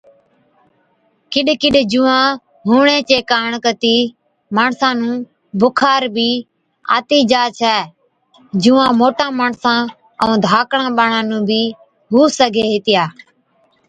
ڪِڏ 1.31 1.47
ڪِڏ 1.61 1.75
جُوئان 1.91 2.27
هُوَڻي 2.67 2.97
چي 3.09 3.17
ڪاڻ 3.31 3.49
ڪتِي 3.65 3.97
ماڻسان 4.55 4.93
نُون 5.01 5.15
بُخار 5.59 6.01
بِي 6.15 6.29
آتِي 6.95 7.19
جا 7.31 7.41
ڇَي، 7.59 7.77
جُوئان 8.63 8.91
موٽان 8.99 9.31
ماڻسان 9.39 9.81
ائُون 10.21 10.35
ڌاڪڙان 10.45 10.89
ٻاڙان 10.97 11.23
نُون 11.29 11.41
بِي 11.49 11.61
هُو 12.11 12.21
سِگھي 12.37 12.65
هِتِيا۔ 12.73 13.03